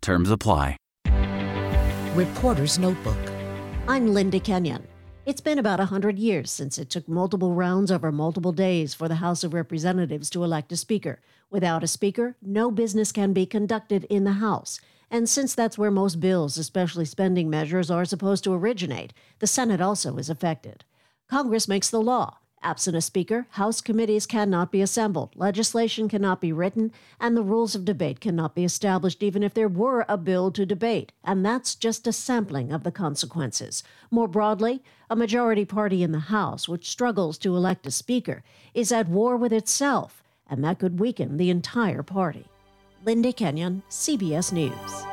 Terms 0.00 0.30
apply. 0.30 0.76
Reporter's 2.14 2.78
Notebook. 2.78 3.16
I'm 3.86 4.12
Linda 4.12 4.40
Kenyon. 4.40 4.86
It's 5.26 5.40
been 5.40 5.58
about 5.58 5.78
100 5.78 6.18
years 6.18 6.50
since 6.50 6.78
it 6.78 6.90
took 6.90 7.08
multiple 7.08 7.54
rounds 7.54 7.92
over 7.92 8.10
multiple 8.10 8.52
days 8.52 8.94
for 8.94 9.06
the 9.06 9.16
House 9.16 9.44
of 9.44 9.54
Representatives 9.54 10.30
to 10.30 10.42
elect 10.42 10.72
a 10.72 10.76
Speaker. 10.76 11.20
Without 11.50 11.84
a 11.84 11.86
Speaker, 11.86 12.36
no 12.42 12.70
business 12.70 13.12
can 13.12 13.32
be 13.32 13.46
conducted 13.46 14.04
in 14.04 14.24
the 14.24 14.32
House. 14.32 14.80
And 15.10 15.28
since 15.28 15.54
that's 15.54 15.78
where 15.78 15.90
most 15.90 16.20
bills, 16.20 16.56
especially 16.56 17.04
spending 17.04 17.50
measures, 17.50 17.90
are 17.90 18.04
supposed 18.04 18.44
to 18.44 18.54
originate, 18.54 19.12
the 19.38 19.46
Senate 19.46 19.80
also 19.80 20.16
is 20.16 20.30
affected. 20.30 20.84
Congress 21.28 21.68
makes 21.68 21.90
the 21.90 22.00
law. 22.00 22.38
Absent 22.62 22.94
a 22.94 23.00
speaker, 23.00 23.46
House 23.52 23.80
committees 23.80 24.26
cannot 24.26 24.70
be 24.70 24.82
assembled, 24.82 25.30
legislation 25.34 26.10
cannot 26.10 26.42
be 26.42 26.52
written, 26.52 26.92
and 27.18 27.34
the 27.34 27.42
rules 27.42 27.74
of 27.74 27.86
debate 27.86 28.20
cannot 28.20 28.54
be 28.54 28.64
established 28.64 29.22
even 29.22 29.42
if 29.42 29.54
there 29.54 29.68
were 29.68 30.04
a 30.08 30.18
bill 30.18 30.50
to 30.52 30.66
debate. 30.66 31.12
And 31.24 31.44
that's 31.44 31.74
just 31.74 32.06
a 32.06 32.12
sampling 32.12 32.70
of 32.70 32.84
the 32.84 32.92
consequences. 32.92 33.82
More 34.10 34.28
broadly, 34.28 34.82
a 35.08 35.16
majority 35.16 35.64
party 35.64 36.02
in 36.02 36.12
the 36.12 36.18
House, 36.18 36.68
which 36.68 36.90
struggles 36.90 37.38
to 37.38 37.56
elect 37.56 37.86
a 37.86 37.90
speaker, 37.90 38.42
is 38.74 38.92
at 38.92 39.08
war 39.08 39.38
with 39.38 39.54
itself, 39.54 40.22
and 40.48 40.62
that 40.62 40.78
could 40.78 41.00
weaken 41.00 41.38
the 41.38 41.48
entire 41.48 42.02
party. 42.02 42.44
Linda 43.06 43.32
Kenyon, 43.32 43.82
CBS 43.88 44.52
News. 44.52 45.09